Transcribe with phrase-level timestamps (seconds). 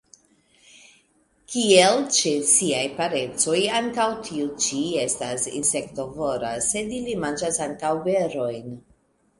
[1.55, 8.77] Kiel ĉe siaj parencoj, ankaŭ tiu ĉi estas insektovora, sed ili manĝas ankaŭ berojn.